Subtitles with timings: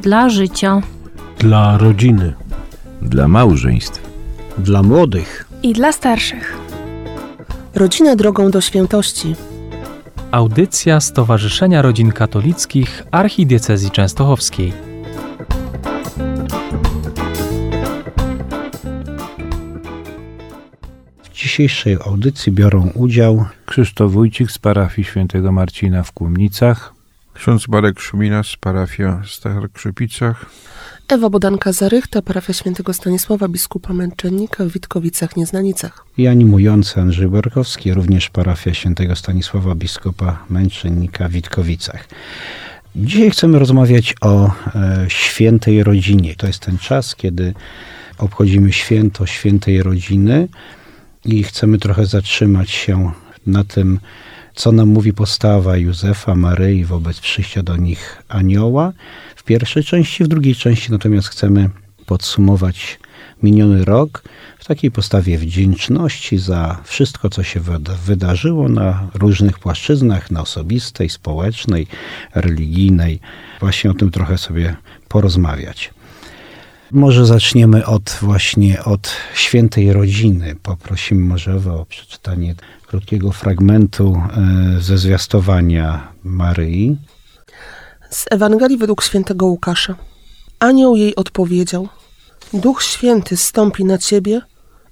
[0.00, 0.82] Dla życia.
[1.38, 2.32] Dla rodziny.
[3.02, 4.10] Dla małżeństw.
[4.58, 5.48] Dla młodych.
[5.62, 6.58] I dla starszych.
[7.74, 9.34] Rodzina drogą do świętości.
[10.30, 14.72] Audycja Stowarzyszenia Rodzin Katolickich Archidiecezji Częstochowskiej.
[21.22, 26.99] W dzisiejszej audycji biorą udział Krzysztof Wójcik z parafii świętego Marcina w Kłumnicach.
[27.40, 30.46] Ksiądz Marek Szumina z parafia w Starkrzypicach.
[31.08, 36.04] Ewa Bodanka-Zarychta, parafia świętego Stanisława, biskupa męczennika w Witkowicach-Nieznanicach.
[36.18, 42.08] i animujący Andrzej Borkowski, również parafia świętego Stanisława, biskupa męczennika w Witkowicach.
[42.96, 46.34] Dzisiaj chcemy rozmawiać o e, świętej rodzinie.
[46.36, 47.54] To jest ten czas, kiedy
[48.18, 50.48] obchodzimy święto świętej rodziny
[51.24, 53.12] i chcemy trochę zatrzymać się
[53.46, 54.00] na tym,
[54.60, 58.92] co nam mówi postawa Józefa, Maryi wobec przyjścia do nich anioła
[59.36, 61.70] w pierwszej części, w drugiej części natomiast chcemy
[62.06, 62.98] podsumować
[63.42, 64.22] miniony rok
[64.58, 71.08] w takiej postawie wdzięczności za wszystko, co się wyda- wydarzyło na różnych płaszczyznach, na osobistej,
[71.08, 71.86] społecznej,
[72.34, 73.20] religijnej.
[73.60, 74.76] Właśnie o tym trochę sobie
[75.08, 75.90] porozmawiać.
[76.92, 80.56] Może zaczniemy od właśnie od świętej rodziny.
[80.62, 82.54] Poprosimy może Ewę o przeczytanie
[82.90, 84.22] krótkiego fragmentu
[84.76, 86.96] e, ze zwiastowania Maryi.
[88.10, 89.94] Z Ewangelii według świętego Łukasza.
[90.58, 91.88] Anioł jej odpowiedział:
[92.52, 94.40] Duch Święty stąpi na ciebie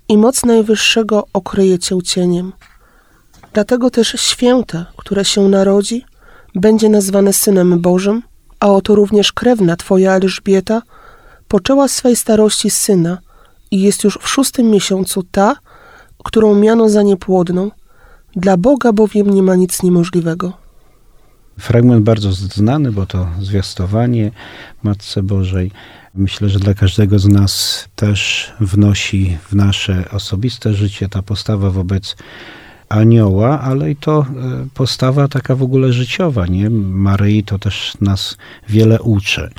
[0.09, 2.53] i moc Najwyższego okryje cię cieniem.
[3.53, 6.05] Dlatego też święte, które się narodzi,
[6.55, 8.23] będzie nazwane synem Bożym,
[8.61, 10.83] a oto również krewna twoja Elżbieta
[11.49, 13.19] poczęła swej starości syna
[13.71, 15.57] i jest już w szóstym miesiącu ta,
[16.25, 17.71] którą miano za niepłodną.
[18.37, 20.53] Dla Boga bowiem nie ma nic niemożliwego.
[21.59, 24.31] Fragment bardzo znany, bo to zwiastowanie
[24.83, 25.71] Matce Bożej.
[26.15, 32.17] Myślę, że dla każdego z nas też wnosi w nasze osobiste życie ta postawa wobec
[32.89, 34.25] anioła, ale i to e,
[34.75, 36.71] postawa taka w ogóle życiowa, nie?
[36.71, 38.37] Maryi to też nas
[38.69, 39.51] wiele uczy.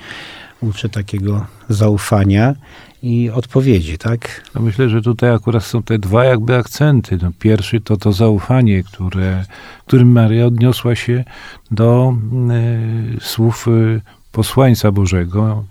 [0.61, 2.55] Uczy takiego zaufania
[3.03, 4.43] i odpowiedzi, tak?
[4.55, 7.17] No myślę, że tutaj akurat są te dwa jakby akcenty.
[7.21, 9.45] No pierwszy to to zaufanie, które,
[9.85, 11.23] którym Maria odniosła się
[11.71, 12.13] do
[12.49, 14.01] e, słów e,
[14.31, 15.63] posłańca Bożego,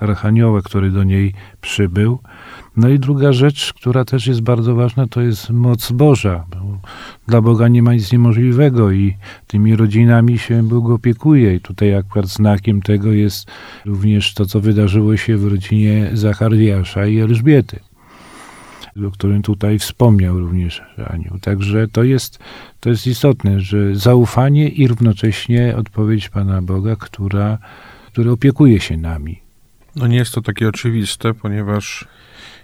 [0.00, 2.18] Archanioła, który do niej przybył.
[2.76, 6.44] No i druga rzecz, która też jest bardzo ważna, to jest moc Boża.
[6.50, 6.78] Bo
[7.28, 9.16] dla Boga nie ma nic niemożliwego i
[9.46, 11.54] tymi rodzinami się Bóg opiekuje.
[11.54, 13.50] I tutaj akurat znakiem tego jest
[13.84, 17.80] również to, co wydarzyło się w rodzinie Zachariasza i Elżbiety,
[19.06, 21.38] o którym tutaj wspomniał również Anioł.
[21.38, 22.38] Także to jest,
[22.80, 27.58] to jest istotne, że zaufanie i równocześnie odpowiedź Pana Boga, która,
[28.06, 29.40] który opiekuje się nami.
[29.96, 32.08] No nie jest to takie oczywiste, ponieważ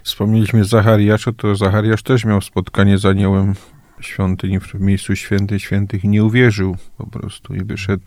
[0.07, 3.53] wspomnieliśmy Zachariasza, to Zachariasz też miał spotkanie z aniołem
[3.99, 8.03] świątyni, w miejscu świętych świętych i nie uwierzył po prostu i wyszedł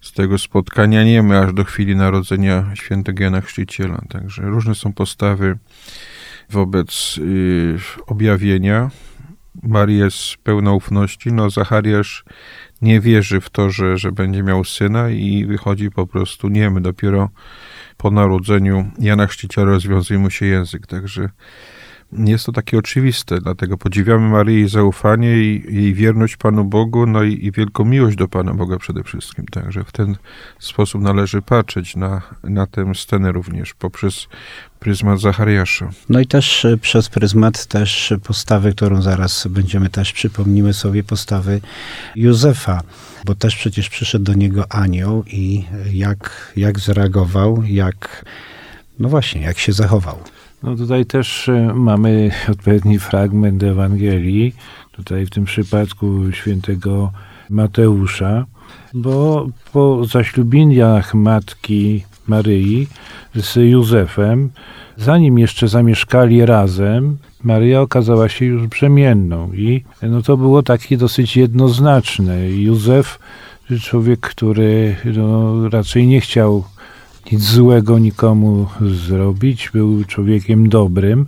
[0.00, 4.02] z tego spotkania niemy aż do chwili narodzenia świętego Jana Chrzciciela.
[4.08, 5.58] Także różne są postawy
[6.50, 8.90] wobec y, objawienia.
[9.62, 12.24] Maria jest pełna ufności, no Zachariasz
[12.82, 16.80] nie wierzy w to, że, że będzie miał syna i wychodzi po prostu niemy.
[16.80, 17.30] Dopiero
[18.02, 21.28] po narodzeniu Jana Chrzciciela rozwiązuje mu się język, także
[22.12, 27.22] nie jest to takie oczywiste, dlatego podziwiamy jej zaufanie i jej wierność Panu Bogu, no
[27.22, 29.46] i, i wielką miłość do Pana Boga przede wszystkim.
[29.46, 30.16] Także w ten
[30.58, 34.28] sposób należy patrzeć na, na tę scenę również poprzez
[34.80, 35.90] pryzmat Zachariasza.
[36.08, 41.60] No i też e, przez pryzmat też postawy, którą zaraz będziemy też przypomnimy sobie postawy
[42.16, 42.82] Józefa,
[43.24, 48.24] bo też przecież przyszedł do niego anioł i jak, jak zareagował, jak,
[48.98, 50.18] no właśnie, jak się zachował.
[50.62, 54.54] No tutaj też e, mamy odpowiedni fragment Ewangelii,
[54.92, 57.12] tutaj w tym przypadku świętego
[57.50, 58.46] Mateusza,
[58.94, 62.86] bo po zaślubieniach matki Maryi
[63.34, 64.50] z Józefem,
[64.96, 71.36] zanim jeszcze zamieszkali razem, Maryja okazała się już brzemienną i no to było takie dosyć
[71.36, 72.50] jednoznaczne.
[72.50, 73.18] Józef,
[73.80, 76.64] człowiek, który no, raczej nie chciał
[77.32, 81.26] nic złego nikomu zrobić, był człowiekiem dobrym.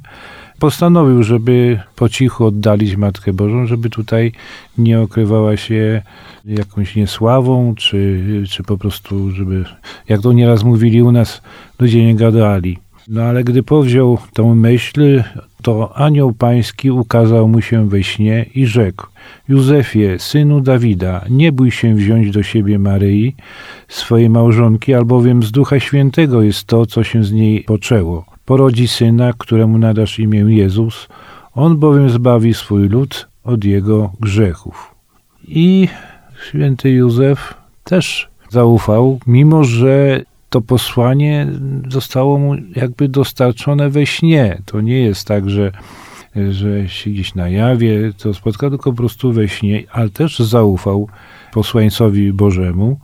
[0.59, 4.33] Postanowił, żeby po cichu oddalić Matkę Bożą, żeby tutaj
[4.79, 6.03] nie okrywała się
[6.45, 9.65] jakąś niesławą, czy, czy po prostu, żeby,
[10.09, 11.43] jak to nieraz mówili u nas,
[11.79, 12.79] ludzie nie gadali.
[13.09, 15.23] No ale gdy powziął tą myśl,
[15.63, 19.07] to anioł pański ukazał mu się we śnie i rzekł:
[19.49, 23.37] Józefie, synu Dawida, nie bój się wziąć do siebie Maryi,
[23.89, 28.25] swojej małżonki, albowiem z Ducha Świętego jest to, co się z niej poczęło.
[28.45, 31.09] Porodzi syna, któremu nadasz imię Jezus,
[31.55, 34.95] on bowiem zbawi swój lud od jego grzechów.
[35.49, 35.89] I
[36.45, 37.55] święty Józef
[37.85, 41.47] też zaufał, mimo że to posłanie
[41.89, 44.63] zostało mu jakby dostarczone we śnie.
[44.67, 45.73] To nie jest tak, że,
[46.51, 51.09] że się gdzieś na jawie to spotkał, tylko po prostu we śnie, ale też zaufał
[51.53, 53.01] posłańcowi Bożemu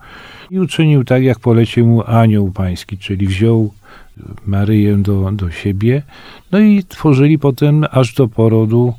[0.51, 3.73] i uczynił tak, jak polecił mu anioł pański, czyli wziął
[4.47, 6.03] Maryję do, do siebie,
[6.53, 8.95] no i tworzyli potem aż do porodu,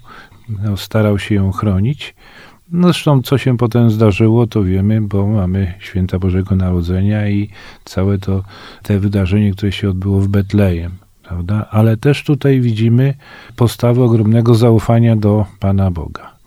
[0.63, 2.16] no, starał się ją chronić.
[2.71, 7.50] No zresztą, co się potem zdarzyło, to wiemy, bo mamy święta Bożego Narodzenia i
[7.86, 8.44] całe to
[8.83, 10.92] te wydarzenie, które się odbyło w Betlejem,
[11.24, 11.68] prawda?
[11.71, 13.13] Ale też tutaj widzimy
[13.56, 16.39] postawę ogromnego zaufania do Pana Boga.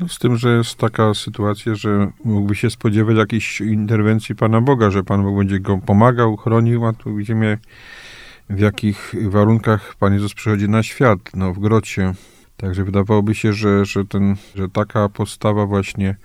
[0.00, 4.90] No, z tym, że jest taka sytuacja, że mógłby się spodziewać jakiejś interwencji Pana Boga,
[4.90, 7.58] że Pan Bóg będzie go pomagał, chronił, a tu widzimy
[8.50, 12.12] w jakich warunkach Pan Jezus przychodzi na świat, no w grocie.
[12.56, 16.16] Także wydawałoby się, że, że, ten, że taka postawa właśnie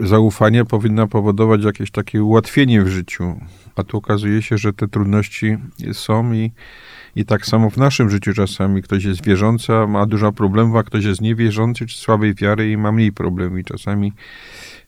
[0.00, 3.40] zaufania powinna powodować jakieś takie ułatwienie w życiu.
[3.76, 5.56] A tu okazuje się, że te trudności
[5.92, 6.52] są i,
[7.16, 11.04] i tak samo w naszym życiu czasami ktoś jest wierzący, ma dużo problemów, a ktoś
[11.04, 14.12] jest niewierzący czy słabej wiary i ma mniej problemów i czasami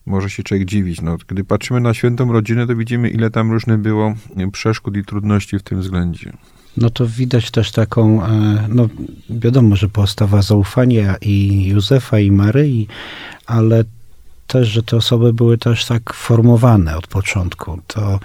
[0.05, 1.01] może się człowiek dziwić.
[1.01, 4.13] No, gdy patrzymy na świętą rodzinę, to widzimy, ile tam różnych było
[4.51, 6.33] przeszkód i trudności w tym względzie.
[6.77, 8.87] No to widać też taką, e, no
[9.29, 12.87] wiadomo, że postawa zaufania i Józefa i Maryi,
[13.45, 13.83] ale
[14.47, 17.79] też, że te osoby były też tak formowane od początku.
[17.87, 18.19] To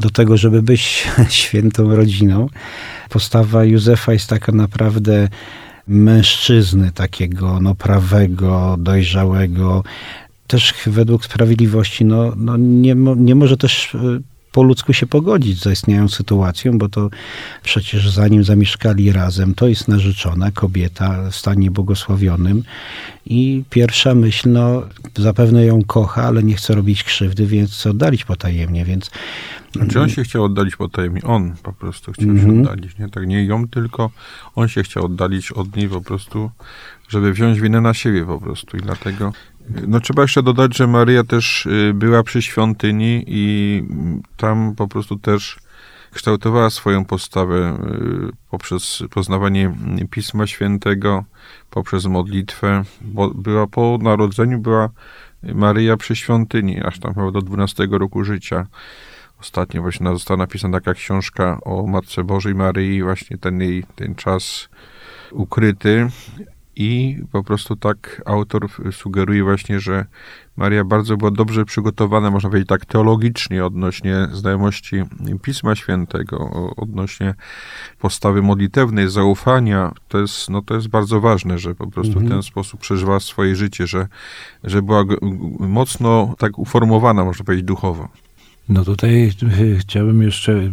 [0.00, 2.48] do tego, żeby być świętą rodziną,
[3.10, 5.28] postawa Józefa jest taka naprawdę
[5.88, 9.84] mężczyzny, takiego no, prawego, dojrzałego,
[10.46, 13.98] też według sprawiedliwości, no, no nie, nie może też e,
[14.58, 17.10] po ludzku się pogodzić z zaistniałą sytuacją, bo to
[17.62, 22.62] przecież zanim zamieszkali razem, to jest narzeczona kobieta w stanie błogosławionym
[23.26, 24.82] i pierwsza myśl, no
[25.18, 29.10] zapewne ją kocha, ale nie chce robić krzywdy, więc chce oddalić potajemnie, więc...
[29.72, 32.40] Znaczy on się chciał oddalić potajemnie, on po prostu chciał mm -hmm.
[32.40, 32.60] się mhm.
[32.60, 33.08] oddalić, nie?
[33.08, 34.10] Tak nie ją, tylko
[34.54, 36.50] on się chciał oddalić od niej po prostu,
[37.08, 39.32] żeby wziąć winę na siebie po prostu i dlatego
[39.86, 43.82] no trzeba jeszcze dodać, że Maryja też y, była przy świątyni i
[44.36, 45.58] tam po prostu też
[46.12, 47.78] kształtowała swoją postawę
[48.30, 49.74] y, poprzez poznawanie
[50.10, 51.24] Pisma Świętego,
[51.70, 54.90] poprzez modlitwę, bo była po narodzeniu, była
[55.42, 58.66] Maryja przy świątyni, aż tam do 12 roku życia.
[59.40, 64.68] Ostatnio właśnie została napisana taka książka o Matce Bożej Maryi, właśnie ten jej, ten czas
[65.30, 66.08] ukryty
[66.78, 70.06] i po prostu tak autor sugeruje właśnie, że
[70.56, 74.96] Maria bardzo była dobrze przygotowana, można powiedzieć tak teologicznie, odnośnie znajomości
[75.42, 77.34] Pisma Świętego, odnośnie
[77.98, 79.92] postawy modlitewnej, zaufania.
[80.08, 82.26] To jest, no to jest bardzo ważne, że po prostu mhm.
[82.26, 84.08] w ten sposób przeżywa swoje życie, że,
[84.64, 85.04] że była
[85.60, 88.08] mocno tak uformowana, można powiedzieć, duchowo.
[88.68, 89.32] No tutaj
[89.78, 90.72] chciałbym jeszcze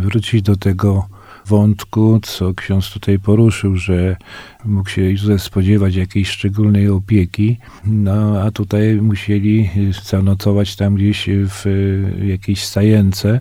[0.00, 1.08] wrócić do tego
[1.46, 4.16] wątku, co ksiądz tutaj poruszył, że
[4.64, 9.70] mógł się Józef spodziewać jakiejś szczególnej opieki, no a tutaj musieli
[10.04, 11.64] zanotować tam gdzieś w
[12.24, 13.40] jakiejś stajence,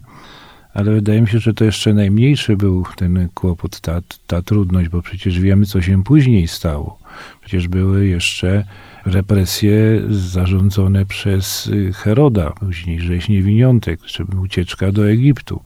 [0.74, 5.02] ale wydaje mi się, że to jeszcze najmniejszy był ten kłopot, ta, ta trudność, bo
[5.02, 7.00] przecież wiemy, co się później stało.
[7.42, 8.66] Przecież były jeszcze
[9.06, 15.62] represje zarządzone przez Heroda, później rzeź niewiniątek, czy ucieczka do Egiptu.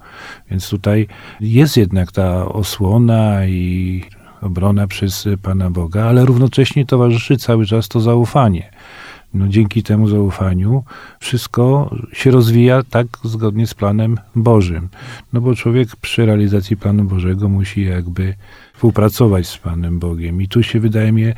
[0.52, 1.08] Więc tutaj
[1.40, 4.04] jest jednak ta osłona i
[4.42, 8.72] obrona przez Pana Boga, ale równocześnie towarzyszy cały czas to zaufanie.
[9.38, 10.84] No, dzięki temu zaufaniu
[11.20, 14.90] wszystko się rozwija tak zgodnie z planem Bożym.
[15.34, 18.34] No bo człowiek przy realizacji planu Bożego musi jakby
[18.74, 20.42] współpracować z Panem Bogiem.
[20.42, 21.34] I tu się wydaje, mi, y,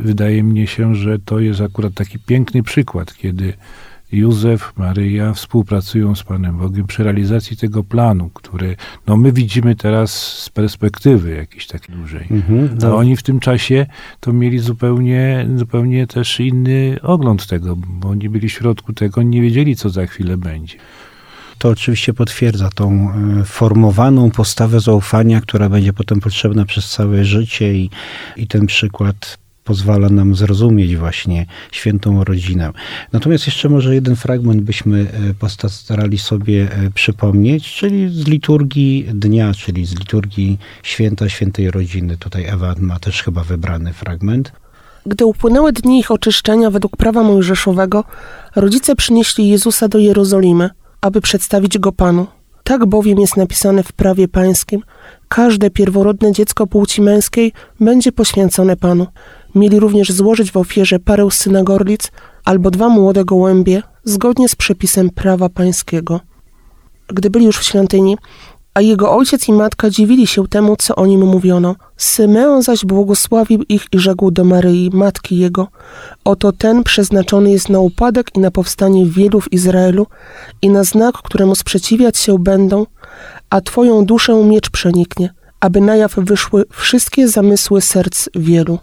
[0.00, 3.52] wydaje mnie się, że to jest akurat taki piękny przykład, kiedy
[4.12, 8.76] Józef, Maryja współpracują z Panem Bogiem przy realizacji tego planu, który
[9.06, 12.26] no, my widzimy teraz z perspektywy jakiejś takiej dłużej.
[12.30, 12.96] Mhm, A no.
[12.96, 13.86] oni w tym czasie
[14.20, 19.42] to mieli zupełnie, zupełnie też inny ogląd tego, bo oni byli w środku tego, nie
[19.42, 20.76] wiedzieli, co za chwilę będzie
[21.60, 27.74] to oczywiście potwierdza tą e, formowaną postawę zaufania, która będzie potem potrzebna przez całe życie
[27.74, 27.90] i,
[28.36, 29.38] i ten przykład
[29.70, 32.72] pozwala nam zrozumieć właśnie świętą rodzinę.
[33.12, 39.54] Natomiast jeszcze może jeden fragment byśmy e, postarali sobie e, przypomnieć, czyli z liturgii dnia,
[39.54, 42.16] czyli z liturgii święta świętej rodziny.
[42.16, 44.52] Tutaj Ewa ma też chyba wybrany fragment.
[45.06, 48.04] Gdy upłynęły dni ich oczyszczenia według prawa mojżeszowego,
[48.56, 52.26] rodzice przynieśli Jezusa do Jerozolimy, aby przedstawić go Panu.
[52.64, 54.82] Tak bowiem jest napisane w prawie pańskim:
[55.28, 59.06] każde pierworodne dziecko płci męskiej będzie poświęcone Panu.
[59.54, 62.10] Mieli również złożyć w ofierze parę synagorlic
[62.44, 66.20] albo dwa młode gołębie, zgodnie z przepisem prawa pańskiego.
[67.08, 68.16] Gdy byli już w świątyni,
[68.74, 71.76] a jego ojciec i matka dziwili się temu, co o nim mówiono.
[71.96, 75.68] Symeon zaś błogosławił ich i rzekł do Maryi, matki jego:
[76.24, 80.06] Oto ten przeznaczony jest na upadek i na powstanie wielu w Izraelu
[80.62, 82.86] i na znak, któremu sprzeciwiać się będą,
[83.50, 88.78] a twoją duszę miecz przeniknie, aby na jaw wyszły wszystkie zamysły serc wielu.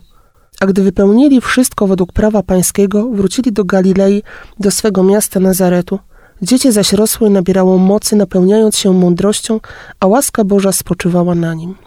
[0.59, 4.23] A gdy wypełnili wszystko według prawa pańskiego, wrócili do Galilei,
[4.59, 5.99] do swego miasta Nazaretu.
[6.41, 9.59] Dziecię zaś rosły, nabierało mocy, napełniając się mądrością,
[9.99, 11.86] a łaska Boża spoczywała na nim.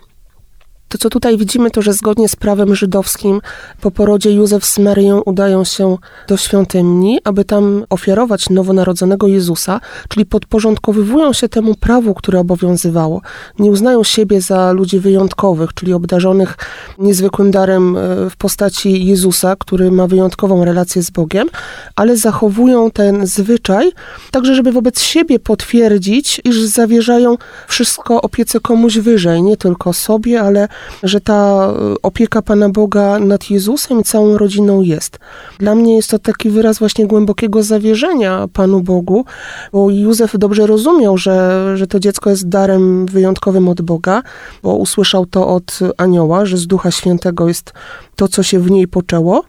[0.91, 3.41] To, co tutaj widzimy, to że zgodnie z prawem żydowskim
[3.81, 5.97] po porodzie Józef z Maryją udają się
[6.29, 13.21] do świątyni, aby tam ofiarować nowonarodzonego Jezusa, czyli podporządkowywują się temu prawu, które obowiązywało.
[13.59, 16.57] Nie uznają siebie za ludzi wyjątkowych, czyli obdarzonych
[16.99, 21.49] niezwykłym darem e, w postaci Jezusa, który ma wyjątkową relację z Bogiem,
[21.97, 23.93] ale zachowują ten zwyczaj,
[24.31, 27.37] także żeby wobec siebie potwierdzić, iż zawierzają
[27.69, 30.69] wszystko opiece komuś wyżej, nie tylko sobie, ale
[31.03, 35.19] że ta y, opieka Pana Boga nad Jezusem i całą rodziną jest.
[35.59, 39.25] Dla mnie jest to taki wyraz właśnie głębokiego zawierzenia Panu Bogu,
[39.73, 44.23] bo Józef dobrze rozumiał, że, że to dziecko jest darem wyjątkowym od Boga,
[44.63, 47.73] bo usłyszał to od anioła, że z Ducha Świętego jest
[48.17, 49.45] to, co się w niej poczęło.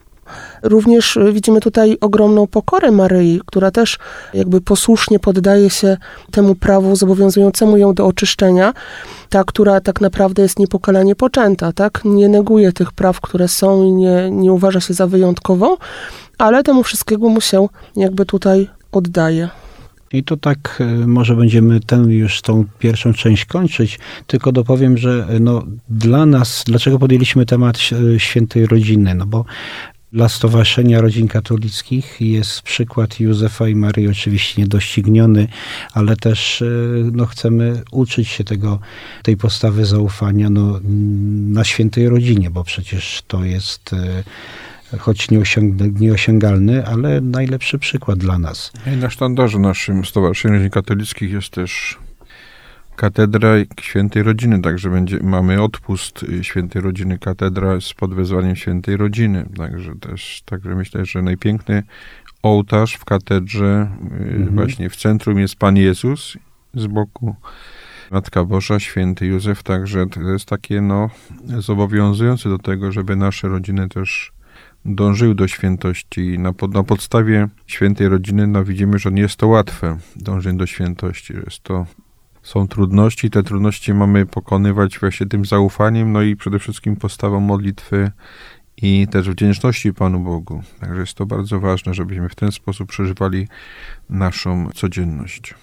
[0.62, 3.98] Również widzimy tutaj ogromną pokorę Maryi, która też
[4.34, 5.96] jakby posłusznie poddaje się
[6.30, 8.72] temu prawu zobowiązującemu ją do oczyszczenia.
[9.28, 12.00] Ta, która tak naprawdę jest niepokalanie poczęta, tak?
[12.04, 15.76] Nie neguje tych praw, które są i nie, nie uważa się za wyjątkową,
[16.38, 19.48] ale temu wszystkiego mu się jakby tutaj oddaje.
[20.12, 25.26] I to tak e, może będziemy tę już tą pierwszą część kończyć, tylko dopowiem, że
[25.28, 29.14] e, no, dla nas, dlaczego podjęliśmy temat e, świętej rodziny?
[29.14, 29.44] No bo
[30.12, 35.48] dla Stowarzyszenia Rodzin Katolickich jest przykład Józefa i Maryi, oczywiście niedościgniony,
[35.92, 36.66] ale też e,
[37.12, 38.78] no, chcemy uczyć się tego,
[39.22, 40.80] tej postawy zaufania no,
[41.48, 43.92] na świętej rodzinie, bo przecież to jest
[44.92, 45.28] e, choć
[46.00, 48.72] nieosiągalny, ale najlepszy przykład dla nas.
[48.94, 51.98] I na sztandarze naszym Stowarzyszeniu Rodzin Katolickich jest też
[53.02, 59.46] katedra świętej rodziny, także będzie, mamy odpust y, świętej rodziny, katedra z podwezwaniem świętej rodziny,
[59.56, 61.82] także też, także myślę, że najpiękny
[62.42, 64.54] ołtarz w katedrze, y, mhm.
[64.54, 66.36] właśnie w centrum jest Pan Jezus,
[66.74, 67.36] z boku
[68.10, 71.10] Matka Boża, święty Józef, także to jest takie, no,
[71.58, 74.32] zobowiązujące do tego, żeby nasze rodziny też
[74.84, 76.38] dążyły do świętości.
[76.38, 80.66] Na, pod, na podstawie świętej rodziny, no widzimy, że nie jest to łatwe, dążenie do
[80.66, 81.86] świętości, jest to
[82.42, 83.30] są trudności.
[83.30, 88.10] Te trudności mamy pokonywać właśnie tym zaufaniem, no i przede wszystkim postawą modlitwy
[88.76, 90.62] i też wdzięczności Panu Bogu.
[90.80, 93.48] Także jest to bardzo ważne, żebyśmy w ten sposób przeżywali
[94.10, 95.54] naszą codzienność.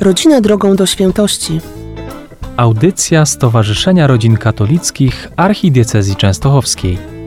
[0.00, 1.60] Rodzina drogą do świętości.
[2.56, 7.17] Audycja Stowarzyszenia Rodzin Katolickich Archidiecezji Częstochowskiej.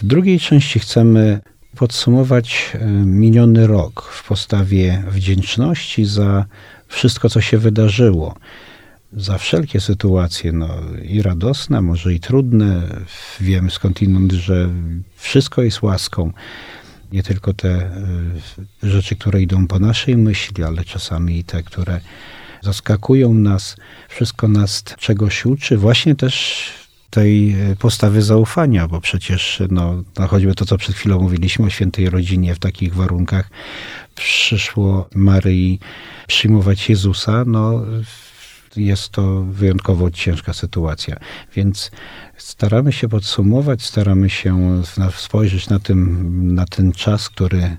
[0.00, 1.40] W drugiej części chcemy
[1.76, 6.44] podsumować e, miniony rok w postawie wdzięczności za
[6.88, 8.36] wszystko, co się wydarzyło.
[9.12, 10.68] Za wszelkie sytuacje, no
[11.02, 12.82] i radosne, może i trudne.
[13.40, 14.68] Wiemy skądinąd, że
[15.16, 16.32] wszystko jest łaską.
[17.12, 17.92] Nie tylko te e,
[18.82, 22.00] rzeczy, które idą po naszej myśli, ale czasami i te, które
[22.62, 23.76] zaskakują nas.
[24.08, 25.76] Wszystko nas czegoś uczy.
[25.76, 26.64] Właśnie też
[27.10, 31.70] tej e, postawy zaufania, bo przecież no, no choćby to, co przed chwilą mówiliśmy o
[31.70, 33.50] świętej rodzinie w takich warunkach,
[34.14, 35.78] przyszło Maryi
[36.26, 37.82] przyjmować Jezusa, no
[38.76, 41.16] jest to wyjątkowo ciężka sytuacja.
[41.56, 41.90] Więc
[42.36, 44.82] staramy się podsumować, staramy się
[45.16, 47.76] spojrzeć na, tym, na ten czas, który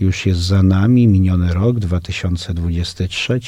[0.00, 3.40] już jest za nami, miniony rok 2023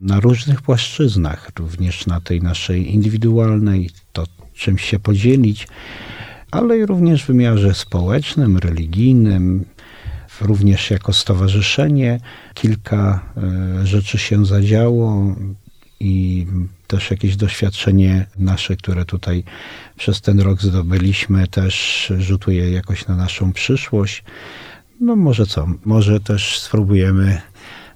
[0.00, 3.90] na różnych płaszczyznach, również na tej naszej indywidualnej,
[4.54, 5.68] czymś się podzielić,
[6.50, 9.64] ale i również w wymiarze społecznym, religijnym,
[10.40, 12.20] również jako stowarzyszenie.
[12.54, 15.36] Kilka e, rzeczy się zadziało
[16.00, 16.46] i
[16.86, 19.44] też jakieś doświadczenie nasze, które tutaj
[19.96, 24.24] przez ten rok zdobyliśmy, też rzutuje jakoś na naszą przyszłość.
[25.00, 27.40] No może co, może też spróbujemy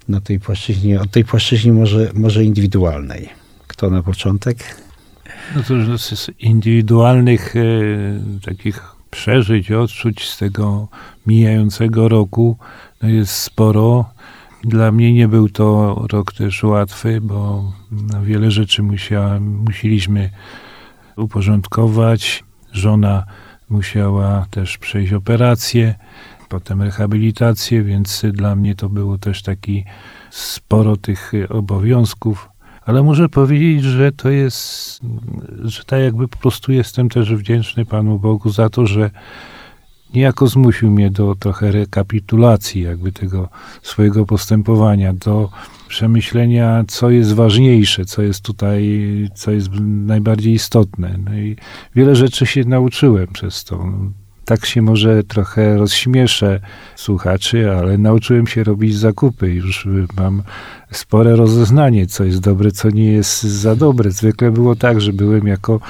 [0.09, 3.29] na tej płaszczyźnie, od tej płaszczyźnie może, może indywidualnej.
[3.67, 4.86] Kto na początek?
[5.55, 7.61] No to już z indywidualnych e,
[8.45, 10.89] takich przeżyć, odczuć z tego
[11.27, 12.57] mijającego roku
[13.03, 14.11] no jest sporo.
[14.65, 20.31] Dla mnie nie był to rok też łatwy, bo no, wiele rzeczy musiała, musieliśmy
[21.17, 22.45] uporządkować.
[22.73, 23.25] Żona
[23.69, 25.95] musiała też przejść operację,
[26.49, 29.85] potem rehabilitację, więc dla mnie to było też taki
[30.31, 32.49] sporo tych obowiązków.
[32.87, 35.01] Ale muszę powiedzieć, że to jest,
[35.65, 39.11] że tak jakby po prostu jestem też wdzięczny Panu Bogu za to, że
[40.15, 43.49] niejako zmusił mnie do trochę rekapitulacji jakby tego
[43.83, 45.51] swojego postępowania, do
[45.89, 49.01] przemyślenia, co jest ważniejsze, co jest tutaj,
[49.35, 51.19] co jest najbardziej istotne.
[51.25, 51.57] No i
[51.95, 53.85] wiele rzeczy się nauczyłem przez to.
[54.47, 56.61] Tak się może trochę rozśmieszę
[56.97, 59.51] słuchaczy, ale nauczyłem się robić zakupy.
[59.51, 60.43] Już mam
[60.91, 64.11] spore rozeznanie, co jest dobre, co nie jest za dobre.
[64.11, 65.81] Zwykle było tak, że byłem jako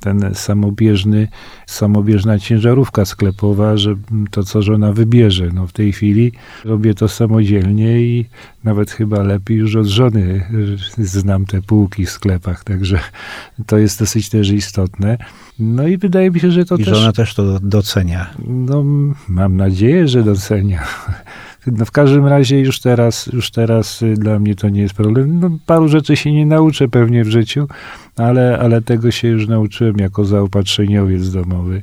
[0.00, 1.28] ten samobieżny,
[1.66, 3.94] samobieżna ciężarówka sklepowa, że
[4.30, 5.50] to, co żona wybierze.
[5.54, 6.32] No w tej chwili
[6.64, 8.26] robię to samodzielnie i
[8.64, 10.46] nawet chyba lepiej już od żony
[10.98, 13.00] znam te półki w sklepach, także
[13.66, 15.18] to jest dosyć też istotne.
[15.58, 16.98] No i wydaje mi się, że to I też...
[16.98, 18.30] żona też to docenia.
[18.46, 18.84] No,
[19.28, 20.84] mam nadzieję, że docenia.
[21.66, 25.40] No w każdym razie już teraz, już teraz y, dla mnie to nie jest problem.
[25.40, 27.68] No, paru rzeczy się nie nauczę pewnie w życiu,
[28.16, 31.82] ale, ale tego się już nauczyłem jako zaopatrzeniowiec domowy.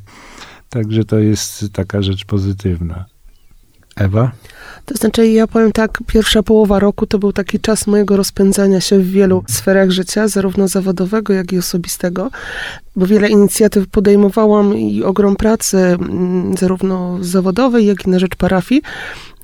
[0.70, 3.06] Także to jest taka rzecz pozytywna.
[3.96, 4.32] Ewa?
[4.86, 9.00] To znaczy, ja powiem tak, pierwsza połowa roku to był taki czas mojego rozpędzania się
[9.00, 12.30] w wielu sferach życia, zarówno zawodowego, jak i osobistego,
[12.96, 18.82] bo wiele inicjatyw podejmowałam i ogrom pracy, mm, zarówno zawodowej, jak i na rzecz parafii.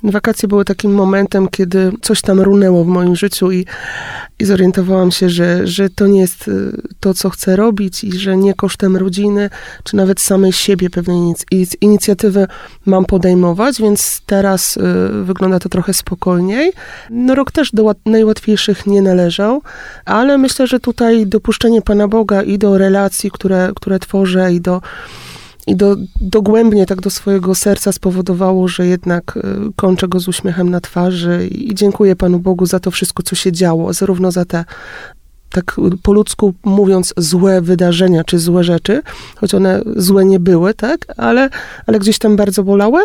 [0.02, 3.66] Wakacje były takim momentem, kiedy coś tam runęło w moim życiu i,
[4.38, 8.36] i zorientowałam się, że, że to nie jest y, to, co chcę robić i że
[8.36, 9.50] nie kosztem rodziny,
[9.84, 12.46] czy nawet samej siebie pewne inic- inicjatywy
[12.86, 14.80] mam podejmować, więc teraz y,
[15.24, 16.72] wygląda to trochę spokojniej.
[17.10, 19.62] No rok też do najłatwiejszych nie należał,
[20.04, 24.80] ale myślę, że tutaj dopuszczenie Pana Boga i do relacji, które, które tworzę i do
[25.66, 29.42] i do, dogłębnie tak do swojego serca spowodowało, że jednak y,
[29.76, 33.52] kończę go z uśmiechem na twarzy i dziękuję Panu Bogu za to wszystko, co się
[33.52, 34.64] działo, zarówno za te
[35.50, 39.02] tak po ludzku mówiąc, złe wydarzenia czy złe rzeczy,
[39.36, 41.50] choć one złe nie były, tak, ale,
[41.86, 43.00] ale gdzieś tam bardzo bolały,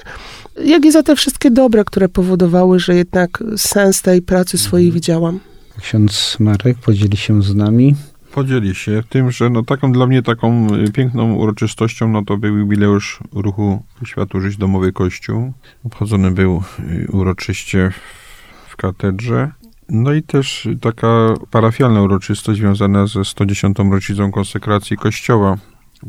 [0.66, 4.96] jak i za te wszystkie dobre, które powodowały, że jednak sens tej pracy swojej Mhm.
[4.96, 5.40] widziałam.
[5.82, 7.96] Ksiądz Marek podzieli się z nami.
[8.36, 12.58] Podzieli się tym, że no taką dla mnie taką y, piękną uroczystością no to był
[12.58, 15.54] jubileusz ruchu Światu Żyć Domowy Kościół.
[15.84, 17.92] Obchodzony był y, uroczyście
[18.68, 19.52] w- katedrze.
[19.90, 23.78] No i też taka parafialna uroczystość związana ze 110.
[23.92, 25.58] rocznicą konsekracji Kościoła.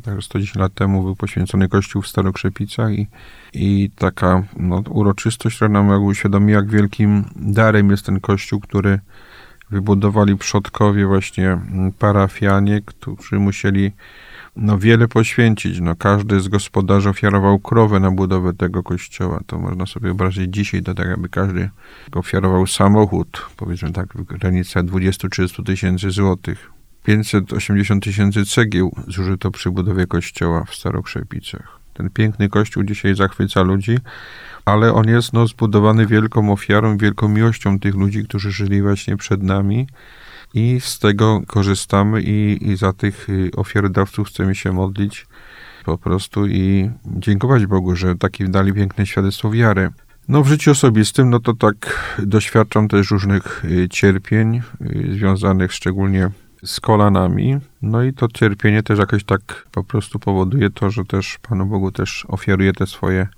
[0.02, 3.06] Także 110 lat temu był poświęcony Kościół w Starokrzepicach i,
[3.54, 9.00] i taka no, uroczystość, która nam uświadomiła, jak wielkim darem jest ten Kościół, który
[9.70, 13.92] wybudowali przodkowie właśnie mm, parafianie, którzy musieli
[14.56, 15.80] no, wiele poświęcić.
[15.80, 19.40] No, każdy z gospodarzy ofiarował krowę na budowę tego kościoła.
[19.46, 21.70] To można sobie wyobrazić dzisiaj, to tak jakby każdy
[22.12, 26.70] ofiarował samochód, powiedzmy tak, w granicach 20-30 tysięcy złotych.
[27.04, 31.78] 580 tysięcy cegieł zużyto przy budowie kościoła w Starokrzepicach.
[31.94, 33.98] Ten piękny kościół dzisiaj zachwyca ludzi,
[34.66, 39.42] ale on jest no, zbudowany wielką ofiarą, wielką miłością tych ludzi, którzy żyli właśnie przed
[39.42, 39.86] nami
[40.54, 45.26] i z tego korzystamy i, i za tych y, ofiarodawców chcemy się modlić
[45.84, 49.90] po prostu i dziękować Bogu, że taki dali piękne świadectwo wiary.
[50.28, 51.76] No w życiu osobistym, no to tak
[52.18, 54.62] doświadczam też różnych y, cierpień y,
[55.12, 56.30] związanych szczególnie
[56.64, 57.58] z kolanami.
[57.82, 61.92] No i to cierpienie też jakoś tak po prostu powoduje to, że też Panu Bogu
[61.92, 63.28] też ofiaruję te swoje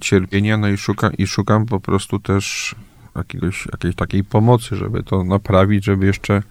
[0.00, 2.74] cierpienia, no i szukam, i szukam po prostu też
[3.16, 6.42] jakiegoś, jakiejś takiej pomocy, żeby to naprawić, żeby jeszcze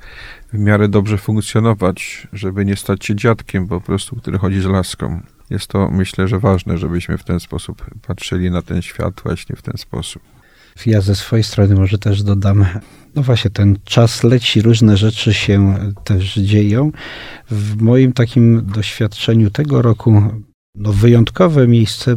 [0.53, 5.21] w miarę dobrze funkcjonować, żeby nie stać się dziadkiem po prostu, który chodzi z laską.
[5.49, 9.61] Jest to, myślę, że ważne, żebyśmy w ten sposób patrzyli na ten świat właśnie w
[9.61, 10.21] ten sposób.
[10.85, 12.65] Ja ze swojej strony może też dodam,
[13.15, 16.91] no właśnie, ten czas leci, różne rzeczy się też dzieją.
[17.51, 20.21] W moim takim doświadczeniu tego roku,
[20.75, 22.15] no wyjątkowe miejsce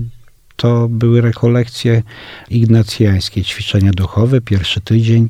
[0.59, 2.03] to były rekolekcje
[2.51, 5.29] ignacjańskie, ćwiczenia duchowe, pierwszy tydzień.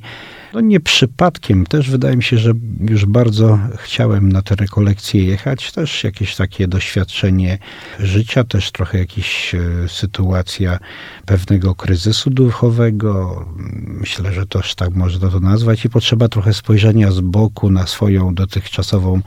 [0.52, 5.72] No nie przypadkiem, też wydaje mi się, że już bardzo chciałem na te rekolekcje jechać.
[5.72, 7.58] Też jakieś takie doświadczenie
[7.98, 10.78] życia, też trochę jakaś e, sytuacja
[11.26, 13.44] pewnego kryzysu duchowego.
[13.86, 18.34] Myślę, że też tak można to nazwać i potrzeba trochę spojrzenia z boku na swoją
[18.34, 19.20] dotychczasową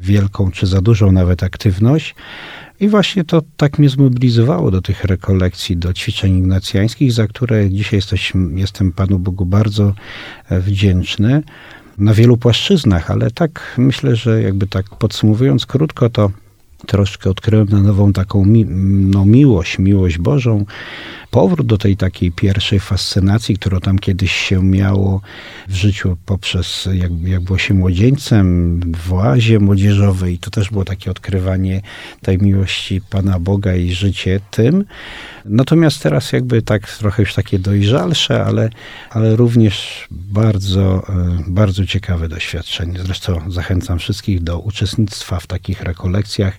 [0.00, 2.14] wielką czy za dużą nawet aktywność.
[2.80, 7.98] I właśnie to tak mnie zmobilizowało do tych rekolekcji, do ćwiczeń ignacjańskich, za które dzisiaj
[7.98, 9.94] jesteś, jestem Panu Bogu bardzo
[10.48, 11.42] e, wdzięczny.
[11.98, 16.30] Na wielu płaszczyznach, ale tak myślę, że jakby tak podsumowując krótko, to
[16.86, 20.64] troszkę odkryłem na nową taką mi, no, miłość, miłość Bożą,
[21.30, 25.20] powrót do tej takiej pierwszej fascynacji, którą tam kiedyś się miało
[25.68, 30.38] w życiu poprzez, jak, jak było się młodzieńcem w oazie młodzieżowej.
[30.38, 31.82] To też było takie odkrywanie
[32.22, 34.84] tej miłości Pana Boga i życie tym.
[35.44, 38.70] Natomiast teraz jakby tak trochę już takie dojrzalsze, ale,
[39.10, 42.98] ale również bardzo, e, bardzo ciekawe doświadczenie.
[43.02, 46.58] Zresztą zachęcam wszystkich do uczestnictwa w takich rekolekcjach.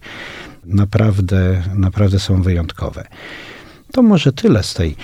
[0.65, 3.07] Naprawdę, naprawdę są wyjątkowe.
[3.91, 4.95] To może tyle z tej.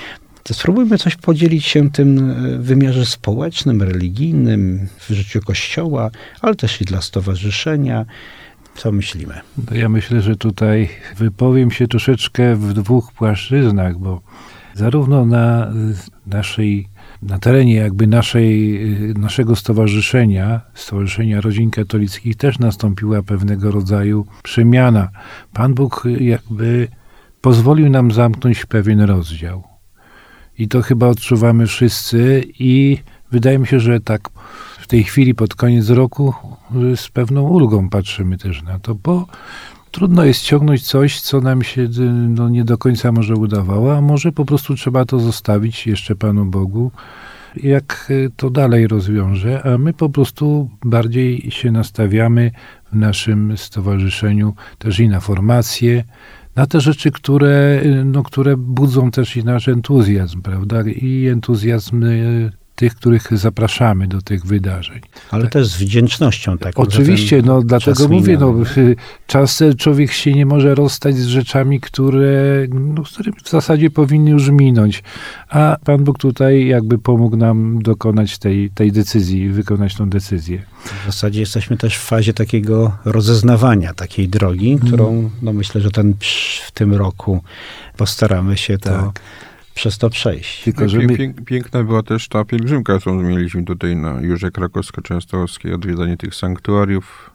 [0.51, 6.85] Spróbujmy coś podzielić się tym e, wymiarze społecznym, religijnym, w życiu Kościoła, ale też i
[6.85, 8.05] dla stowarzyszenia.
[8.75, 9.33] Co myślimy?
[9.71, 14.21] Ja myślę, że tutaj wypowiem się troszeczkę w dwóch płaszczyznach, bo
[14.73, 15.73] zarówno na
[16.27, 16.87] naszej,
[17.21, 18.79] na terenie jakby naszej,
[19.15, 25.09] naszego stowarzyszenia, Stowarzyszenia Rodzin Katolickich też nastąpiła pewnego rodzaju przemiana.
[25.53, 26.87] Pan Bóg jakby
[27.41, 29.63] pozwolił nam zamknąć pewien rozdział.
[30.57, 32.97] I to chyba odczuwamy wszyscy i
[33.31, 34.29] wydaje mi się, że tak
[34.79, 36.33] w tej chwili pod koniec roku
[36.95, 39.27] z pewną ulgą patrzymy też na to, bo
[39.91, 41.87] trudno jest ciągnąć coś, co nam się
[42.29, 46.45] no, nie do końca może udawało, a może po prostu trzeba to zostawić jeszcze Panu
[46.45, 46.91] Bogu,
[47.63, 52.51] jak to dalej rozwiąże, a my po prostu bardziej się nastawiamy
[52.91, 56.03] w naszym stowarzyszeniu też i na formację,
[56.55, 60.81] na te rzeczy, które, no, które budzą też i nasz entuzjazm, prawda?
[60.81, 65.01] I entuzjazm y, tych, których zapraszamy do tych wydarzeń.
[65.31, 65.51] Ale tak.
[65.51, 66.57] też z wdzięcznością.
[66.57, 68.53] Tak, Oczywiście, no dlatego mówię, no,
[69.27, 74.49] czas człowiek się nie może rozstać z rzeczami, które, no, które w zasadzie powinny już
[74.49, 75.03] minąć.
[75.49, 80.61] A Pan Bóg tutaj jakby pomógł nam dokonać tej, tej decyzji, wykonać tą decyzję.
[81.03, 85.29] W zasadzie jesteśmy też w fazie takiego rozeznawania takiej drogi, którą mm.
[85.41, 86.13] no myślę, że ten
[86.67, 87.43] w tym roku
[87.97, 89.21] postaramy się to tak
[89.77, 90.63] przez to przejść.
[90.63, 91.33] Tylko, że my...
[91.45, 97.31] Piękna była też ta pielgrzymka, którą mieliśmy tutaj na Jurze Krakowsko-Częstochowskiej, odwiedzanie tych sanktuariów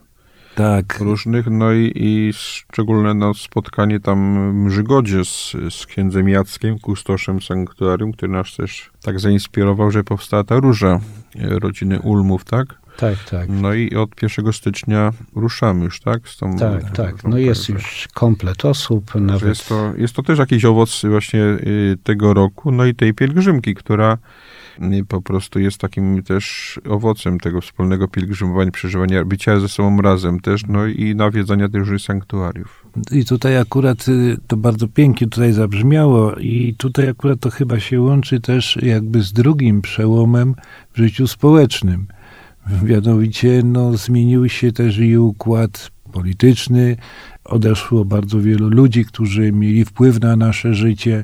[0.55, 0.99] tak.
[0.99, 7.41] różnych, no i, i szczególne no, spotkanie tam w Mrzygodzie z, z księdzem Jackiem, kustoszem
[7.41, 10.99] sanktuarium, który nas też tak zainspirował, że powstała ta róża
[11.35, 12.82] e, rodziny Ulmów, tak?
[12.97, 13.49] Tak, tak.
[13.49, 16.29] No i od 1 stycznia ruszamy już, tak?
[16.29, 17.23] Z tą, tak, tak.
[17.23, 19.15] No jest już komplet osób.
[19.15, 19.49] Nawet...
[19.49, 23.75] Jest, to, jest to też jakiś owoc właśnie y, tego roku, no i tej pielgrzymki,
[23.75, 24.17] która
[24.81, 30.39] y, po prostu jest takim też owocem tego wspólnego pielgrzymowania, przeżywania, bycia ze sobą razem
[30.39, 32.85] też, no i nawiedzania tych sanktuariów.
[33.11, 38.01] I tutaj akurat y, to bardzo pięknie tutaj zabrzmiało i tutaj akurat to chyba się
[38.01, 40.55] łączy też jakby z drugim przełomem
[40.93, 42.07] w życiu społecznym
[42.83, 46.97] Mianowicie no, zmienił się też i układ polityczny,
[47.43, 51.23] odeszło bardzo wielu ludzi, którzy mieli wpływ na nasze życie.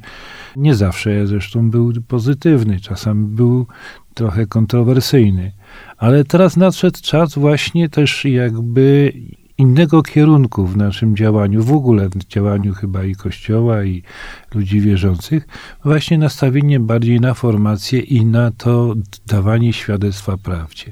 [0.56, 3.68] Nie zawsze zresztą był pozytywny, czasami był
[4.14, 5.52] trochę kontrowersyjny.
[5.98, 9.14] Ale teraz nadszedł czas właśnie też jakby
[9.60, 14.04] innego kierunku w naszym działaniu, w ogóle w działaniu chyba i Kościoła, i
[14.56, 15.48] ludzi wierzących,
[15.84, 18.96] właśnie nastawienie bardziej na formację i na to
[19.28, 20.92] dawanie świadectwa prawdzie.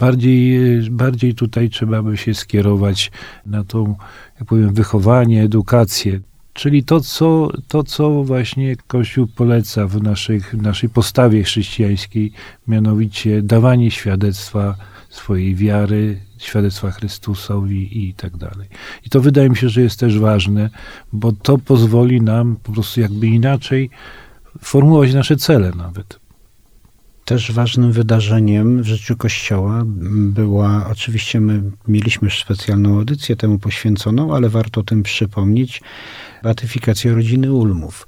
[0.00, 3.10] Bardziej, bardziej tutaj trzeba by się skierować
[3.46, 3.94] na tą,
[4.40, 6.20] jak powiem, wychowanie, edukację.
[6.52, 12.32] Czyli to co, to, co właśnie Kościół poleca w, naszych, naszej postawie chrześcijańskiej,
[12.68, 14.76] mianowicie dawanie świadectwa
[15.12, 18.68] swojej wiary, świadectwa Chrystusowi i tak dalej.
[19.06, 20.70] I to wydaje mi się, że jest też ważne,
[21.12, 23.90] bo to pozwoli nam po prostu jakby inaczej
[24.60, 26.18] formułować nasze cele nawet.
[27.24, 34.48] Też ważnym wydarzeniem w życiu Kościoła była, oczywiście my mieliśmy specjalną audycję temu poświęconą, ale
[34.48, 35.82] warto o tym przypomnieć,
[36.42, 38.06] ratyfikacja rodziny Ulmów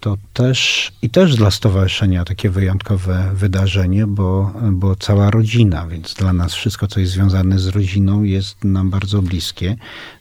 [0.00, 6.32] to też i też dla stowarzyszenia takie wyjątkowe wydarzenie, bo, bo cała rodzina, więc dla
[6.32, 9.76] nas wszystko, co jest związane z rodziną, jest nam bardzo bliskie.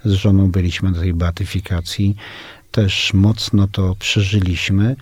[0.06, 2.16] Z żoną byliśmy na tej beatyfikacji
[2.72, 4.96] też mocno to przeżyliśmy,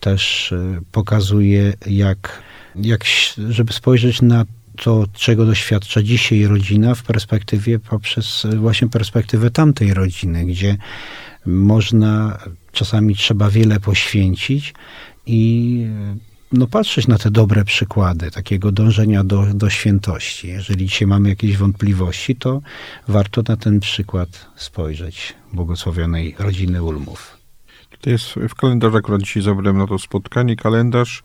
[0.00, 2.42] też e, pokazuje, jak,
[2.76, 3.04] jak
[3.48, 4.44] żeby spojrzeć na
[4.76, 10.76] to, czego doświadcza dzisiaj rodzina w perspektywie poprzez właśnie perspektywę tamtej rodziny, gdzie
[11.46, 12.38] można,
[12.72, 14.74] czasami trzeba wiele poświęcić
[15.26, 15.86] i
[16.52, 20.48] no, patrzeć na te dobre przykłady takiego dążenia do, do świętości.
[20.48, 22.60] Jeżeli dzisiaj mamy jakieś wątpliwości, to
[23.08, 27.38] warto na ten przykład spojrzeć błogosławionej rodziny Ulmów.
[28.00, 31.22] To jest w kalendarzu, akurat dzisiaj zabrałem na to spotkanie, kalendarz,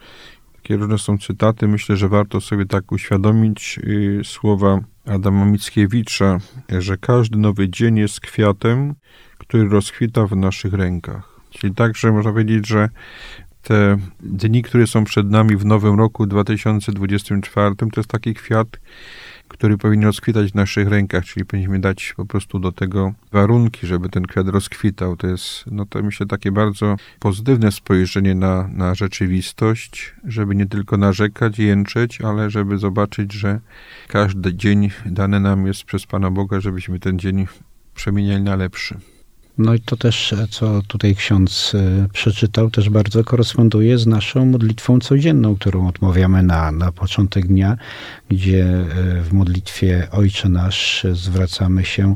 [0.56, 1.67] takie różne są cytaty.
[1.67, 6.39] Myślę, że warto sobie tak uświadomić y, słowa Adama Mickiewicza,
[6.79, 8.95] że każdy nowy dzień jest kwiatem,
[9.38, 11.33] który rozkwita w naszych rękach.
[11.53, 12.89] Czyli także można powiedzieć, że
[13.63, 18.67] te dni, które są przed nami w nowym roku 2024, to jest taki kwiat,
[19.47, 24.09] który powinien rozkwitać w naszych rękach, czyli powinniśmy dać po prostu do tego warunki, żeby
[24.09, 25.17] ten kwiat rozkwitał.
[25.17, 30.97] To jest, no to myślę, takie bardzo pozytywne spojrzenie na, na rzeczywistość, żeby nie tylko
[30.97, 33.59] narzekać, jęczeć, ale żeby zobaczyć, że
[34.07, 37.47] każdy dzień dany nam jest przez Pana Boga, żebyśmy ten dzień
[37.95, 39.12] przemieniali na lepszy.
[39.57, 44.99] No i to też, co tutaj ksiądz e, przeczytał, też bardzo koresponduje z naszą modlitwą
[44.99, 47.77] codzienną, którą odmawiamy na, na początek dnia,
[48.29, 48.85] gdzie e,
[49.21, 52.15] w modlitwie Ojcze Nasz zwracamy się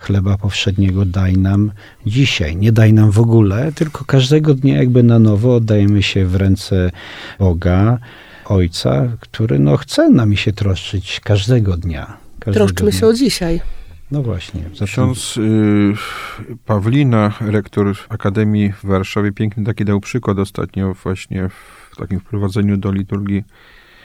[0.00, 1.72] chleba powszedniego daj nam
[2.06, 2.56] dzisiaj.
[2.56, 6.90] Nie daj nam w ogóle, tylko każdego dnia jakby na nowo oddajemy się w ręce
[7.38, 7.98] Boga,
[8.44, 12.16] Ojca, który no, chce nami się troszczyć każdego dnia.
[12.40, 13.00] Każdego Troszczymy dnia.
[13.00, 13.60] się o dzisiaj.
[14.12, 14.62] No właśnie.
[14.72, 14.86] Zatem...
[14.86, 15.94] Ksiądz y,
[16.66, 22.92] Pawlina, rektor Akademii w Warszawie, piękny taki dał przykład ostatnio właśnie w takim wprowadzeniu do
[22.92, 23.44] liturgii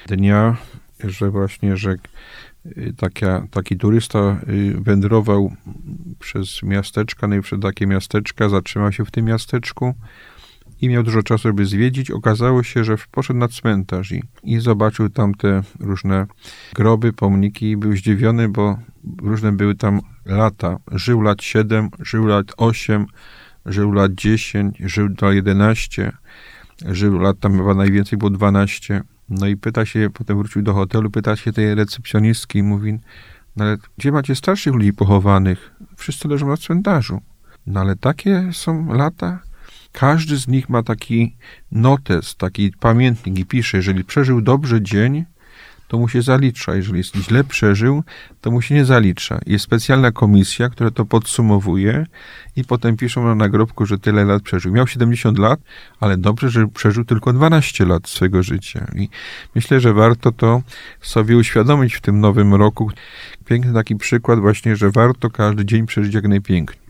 [0.08, 0.58] dnia,
[1.04, 1.96] że właśnie, że
[2.66, 5.56] y, taka, taki turysta y, wędrował
[6.20, 9.94] przez miasteczka, no i przez takie miasteczka, zatrzymał się w tym miasteczku
[10.82, 12.12] i miał dużo czasu, żeby zwiedzić.
[12.12, 16.28] Okazało się, że poszedł na cmentarz i, i zobaczył tam te różne
[16.76, 18.78] groby, pomniki i był zdziwiony, bo
[19.22, 20.78] różne były tam lata.
[20.92, 23.06] Żył lat 7, żył lat 8,
[23.66, 26.12] żył lat 10, żył lat 11,
[26.86, 29.02] żył lat tam chyba najwięcej było 12.
[29.30, 33.00] No i pyta się, potem wrócił do hotelu, pyta się tej recepcjonistki i mówi,
[33.56, 35.72] no ale gdzie macie starszych ludzi pochowanych?
[35.98, 37.22] Wszyscy leżą na cmentarzu.
[37.68, 39.40] No ale takie są lata?
[39.92, 41.36] Każdy z nich ma taki
[41.72, 45.26] notes, taki pamiętnik i pisze, jeżeli przeżył dobrze dzień,
[45.88, 46.76] to mu się zalicza.
[46.76, 48.04] Jeżeli źle przeżył,
[48.42, 49.40] to mu się nie zalicza.
[49.46, 52.06] Jest specjalna komisja, która to podsumowuje
[52.56, 54.74] i potem piszą na nagrobku, że tyle lat przeżył.
[54.74, 55.60] Miał 70 lat,
[56.00, 58.88] ale dobrze, że przeżył tylko 12 lat swojego życia.
[58.96, 59.10] I
[59.56, 60.62] myślę, że warto to
[61.02, 62.92] sobie uświadomić w tym nowym roku.
[63.46, 66.87] Piękny taki przykład właśnie, że warto każdy dzień przeżyć jak najpiękniej.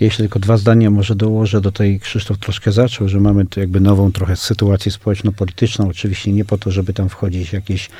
[0.00, 3.80] Jeśli tylko dwa zdania może dołożę, do tej Krzysztof troszkę zaczął, że mamy tu jakby
[3.80, 5.88] nową trochę sytuację społeczno-polityczną.
[5.88, 7.90] Oczywiście nie po to, żeby tam wchodzić jakieś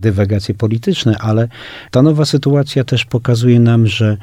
[0.00, 1.48] dywagacje polityczne, ale
[1.90, 4.16] ta nowa sytuacja też pokazuje nam, że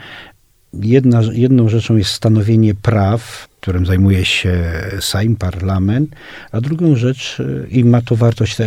[0.73, 6.15] jedna, jedną rzeczą jest stanowienie praw, którym zajmuje się Sejm, parlament,
[6.51, 8.57] a drugą rzecz, i ma to wartość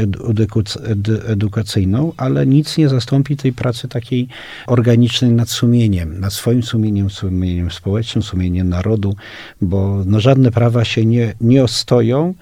[1.26, 4.28] edukacyjną, ale nic nie zastąpi tej pracy takiej
[4.66, 9.16] organicznej nad sumieniem, nad swoim sumieniem, sumieniem społecznym, sumieniem narodu,
[9.60, 12.34] bo no, żadne prawa się nie, nie ostoją,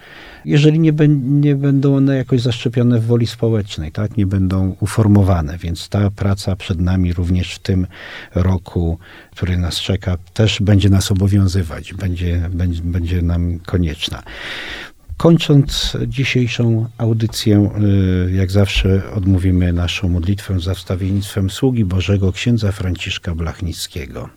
[0.44, 4.16] jeżeli nie, nie będą one jakoś zaszczepione w woli społecznej, tak?
[4.16, 5.58] nie będą uformowane.
[5.58, 7.86] Więc ta praca przed nami również w tym
[8.34, 8.98] roku,
[9.30, 12.39] który nas czeka, też będzie nas obowiązywać, będzie,
[12.83, 14.22] będzie, nam konieczna.
[15.16, 17.70] Kończąc dzisiejszą audycję,
[18.29, 24.29] y, jak zawsze odmówimy naszą modlitwę za wstawiennictwem sługi Bożego księdza Franciszka Blachnickiego.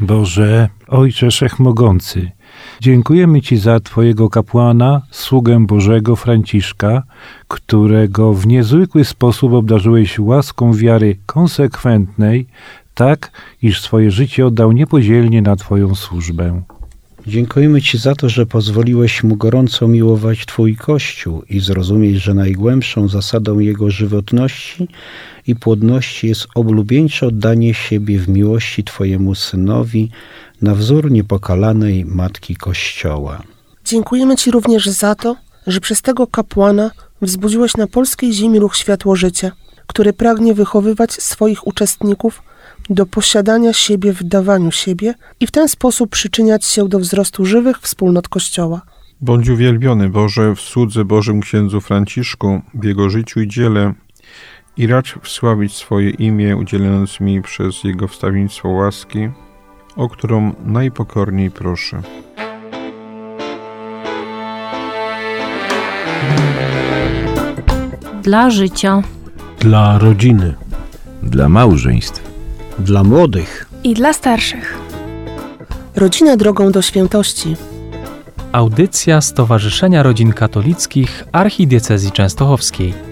[0.00, 2.30] Boże, Ojcze Wszechmogący,
[2.80, 7.02] dziękujemy Ci za Twojego kapłana, sługę Bożego Franciszka,
[7.48, 12.46] którego w niezwykły sposób obdarzyłeś łaską wiary konsekwentnej,
[12.94, 13.30] tak,
[13.62, 16.62] iż swoje życie oddał niepodzielnie na Twoją służbę.
[17.26, 23.08] Dziękujemy Ci za to, że pozwoliłeś mu gorąco miłować Twój Kościół i zrozumieć, że najgłębszą
[23.08, 24.88] zasadą jego żywotności
[25.46, 30.10] i płodności jest oblubieńcze oddanie siebie w miłości Twojemu Synowi
[30.62, 33.42] na wzór niepokalanej Matki Kościoła.
[33.84, 36.90] Dziękujemy Ci również za to, że przez tego kapłana
[37.22, 39.52] wzbudziłeś na polskiej ziemi ruch Światło Życie,
[39.90, 42.42] który pragnie wychowywać swoich uczestników
[42.90, 47.80] do posiadania siebie w dawaniu siebie i w ten sposób przyczyniać się do wzrostu żywych
[47.80, 48.80] wspólnot Kościoła.
[49.20, 53.94] Bądź uwielbiony Boże w słudze Bożym księdzu Franciszku, w jego życiu i dziele
[54.76, 59.28] i racz wsławić swoje imię, udzielając mi przez jego wstawnictwo łaski,
[59.96, 62.02] o którą najpokorniej proszę.
[68.22, 69.02] Dla życia.
[69.60, 70.54] Dla rodziny.
[71.22, 72.22] Dla małżeństw.
[72.78, 73.66] Dla młodych.
[73.84, 74.78] i dla starszych.
[75.96, 77.56] Rodzina drogą do świętości.
[78.52, 83.09] Audycja Stowarzyszenia Rodzin Katolickich Archidiecezji Częstochowskiej.